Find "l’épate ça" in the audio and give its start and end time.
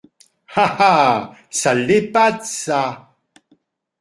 1.75-3.13